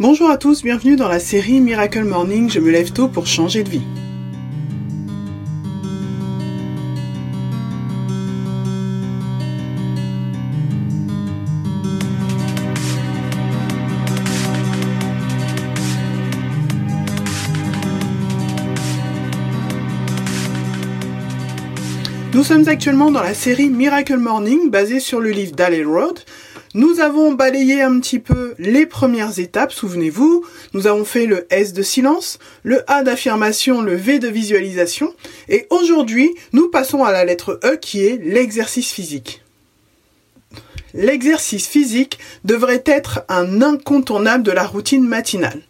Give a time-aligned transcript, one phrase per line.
[0.00, 3.64] Bonjour à tous, bienvenue dans la série Miracle Morning, je me lève tôt pour changer
[3.64, 3.82] de vie.
[22.32, 26.20] Nous sommes actuellement dans la série Miracle Morning basée sur le livre d'Alley Road.
[26.78, 30.44] Nous avons balayé un petit peu les premières étapes, souvenez-vous.
[30.74, 35.12] Nous avons fait le S de silence, le A d'affirmation, le V de visualisation.
[35.48, 39.42] Et aujourd'hui, nous passons à la lettre E qui est l'exercice physique.
[40.94, 45.62] L'exercice physique devrait être un incontournable de la routine matinale.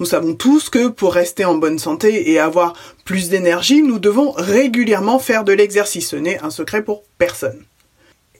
[0.00, 2.72] Nous savons tous que pour rester en bonne santé et avoir
[3.04, 6.08] plus d'énergie, nous devons régulièrement faire de l'exercice.
[6.08, 7.66] Ce n'est un secret pour personne.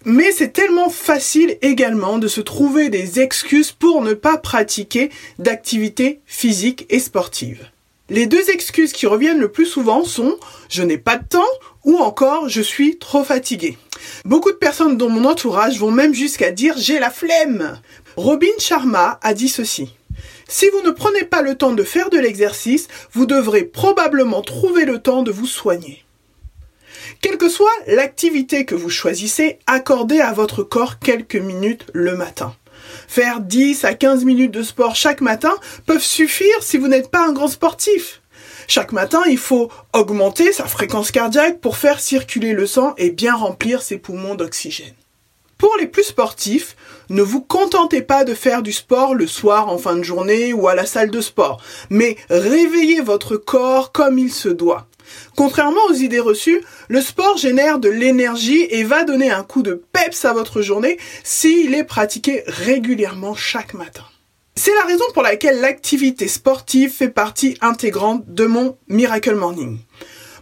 [0.07, 6.21] Mais c'est tellement facile également de se trouver des excuses pour ne pas pratiquer d'activités
[6.27, 7.71] physiques et sportives.
[8.11, 10.37] Les deux excuses qui reviennent le plus souvent sont
[10.69, 11.43] je n'ai pas de temps
[11.85, 13.79] ou encore je suis trop fatigué.
[14.27, 17.81] Beaucoup de personnes dans mon entourage vont même jusqu'à dire j'ai la flemme.
[18.17, 19.95] Robin Sharma a dit ceci.
[20.47, 24.85] Si vous ne prenez pas le temps de faire de l'exercice, vous devrez probablement trouver
[24.85, 26.04] le temps de vous soigner.
[27.25, 32.55] Quelle que soit l'activité que vous choisissez, accordez à votre corps quelques minutes le matin.
[33.09, 35.55] Faire 10 à 15 minutes de sport chaque matin
[35.87, 38.21] peuvent suffire si vous n'êtes pas un grand sportif.
[38.69, 43.35] Chaque matin, il faut augmenter sa fréquence cardiaque pour faire circuler le sang et bien
[43.35, 44.93] remplir ses poumons d'oxygène.
[45.65, 46.77] Pour les plus sportifs,
[47.09, 50.69] ne vous contentez pas de faire du sport le soir en fin de journée ou
[50.69, 54.87] à la salle de sport, mais réveillez votre corps comme il se doit.
[55.35, 59.83] Contrairement aux idées reçues, le sport génère de l'énergie et va donner un coup de
[59.91, 64.05] peps à votre journée s'il est pratiqué régulièrement chaque matin.
[64.57, 69.79] C'est la raison pour laquelle l'activité sportive fait partie intégrante de mon Miracle Morning.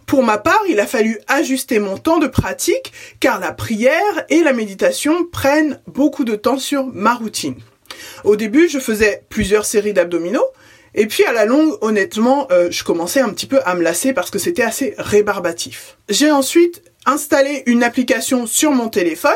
[0.05, 4.43] Pour ma part, il a fallu ajuster mon temps de pratique car la prière et
[4.43, 7.55] la méditation prennent beaucoup de temps sur ma routine.
[8.23, 10.47] Au début, je faisais plusieurs séries d'abdominaux,
[10.95, 14.13] et puis à la longue, honnêtement, euh, je commençais un petit peu à me lasser
[14.13, 15.97] parce que c'était assez rébarbatif.
[16.09, 19.33] J'ai ensuite installé une application sur mon téléphone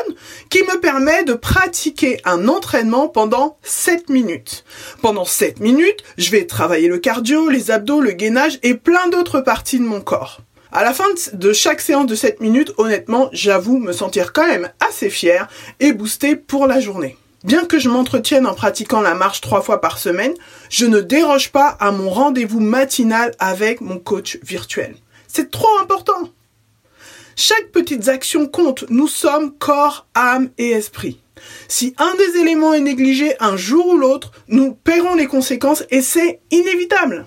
[0.48, 4.64] qui me permet de pratiquer un entraînement pendant 7 minutes.
[5.02, 9.40] Pendant 7 minutes, je vais travailler le cardio, les abdos, le gainage et plein d'autres
[9.40, 10.40] parties de mon corps.
[10.70, 14.70] À la fin de chaque séance de 7 minutes, honnêtement, j'avoue me sentir quand même
[14.86, 15.48] assez fier
[15.80, 17.16] et boosté pour la journée.
[17.42, 20.34] Bien que je m'entretienne en pratiquant la marche trois fois par semaine,
[20.68, 24.96] je ne déroge pas à mon rendez-vous matinal avec mon coach virtuel.
[25.26, 26.28] C'est trop important.
[27.34, 28.84] Chaque petite action compte.
[28.90, 31.20] Nous sommes corps, âme et esprit.
[31.68, 36.02] Si un des éléments est négligé un jour ou l'autre, nous paierons les conséquences et
[36.02, 37.26] c'est inévitable.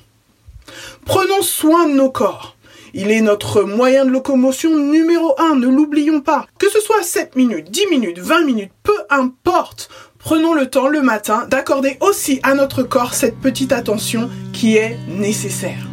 [1.05, 2.55] Prenons soin de nos corps.
[2.93, 6.45] Il est notre moyen de locomotion numéro un, ne l'oublions pas.
[6.59, 9.89] Que ce soit 7 minutes, 10 minutes, 20 minutes, peu importe.
[10.19, 14.97] Prenons le temps le matin d'accorder aussi à notre corps cette petite attention qui est
[15.07, 15.87] nécessaire.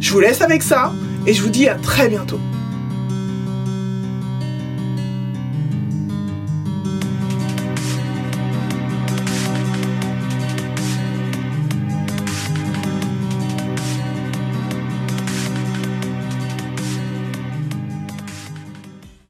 [0.00, 0.92] Je vous laisse avec ça
[1.26, 2.40] et je vous dis à très bientôt.